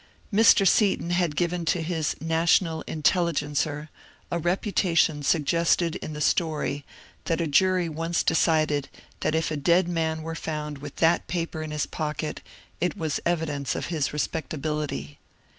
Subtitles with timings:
[0.33, 0.67] Mr.
[0.67, 3.91] Seaton had given to his ^^ National Intelligencer''
[4.31, 6.83] a reputation suggested in the story
[7.25, 11.61] that a jury once decided that if a dead man were found with that paper
[11.61, 12.41] in his pocket,
[12.79, 15.19] it was evidence of his respectability.